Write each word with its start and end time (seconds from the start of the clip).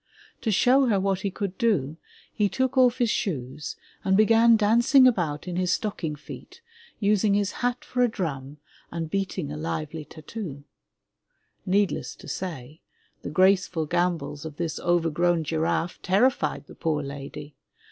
To 0.41 0.49
show 0.51 0.87
her 0.87 0.99
what 0.99 1.19
he 1.19 1.29
could 1.29 1.59
do, 1.59 1.95
he 2.33 2.49
took 2.49 2.75
off 2.75 2.97
his 2.97 3.11
shoes 3.11 3.75
and 4.03 4.17
began 4.17 4.55
dancing 4.57 5.05
about 5.07 5.47
in 5.47 5.57
his 5.57 5.71
stocking 5.73 6.15
feet, 6.15 6.59
using 6.99 7.35
his 7.35 7.51
hat 7.51 7.85
for 7.85 8.01
a 8.01 8.07
drum 8.07 8.57
and 8.89 9.11
beating 9.11 9.51
a 9.51 9.57
lively 9.57 10.03
tattoo! 10.03 10.63
Needless 11.67 12.15
to 12.15 12.27
say, 12.27 12.81
the 13.21 13.29
graceful 13.29 13.85
gambols 13.85 14.43
of 14.43 14.55
this 14.57 14.79
overgrown 14.79 15.43
giraffe 15.43 16.01
terrified 16.01 16.65
the 16.65 16.73
poor 16.73 17.03
lady. 17.03 17.53